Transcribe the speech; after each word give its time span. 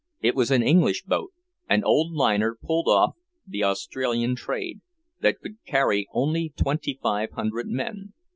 It 0.19 0.33
was 0.33 0.49
an 0.49 0.63
English 0.63 1.03
boat, 1.03 1.31
an 1.69 1.83
old 1.83 2.11
liner 2.13 2.57
pulled 2.59 2.87
off 2.87 3.13
the 3.45 3.63
Australian 3.63 4.35
trade, 4.35 4.81
that 5.19 5.39
could 5.41 5.63
carry 5.67 6.07
only 6.11 6.51
twenty 6.57 6.97
five 7.03 7.29
hundred 7.33 7.67
men. 7.67 8.13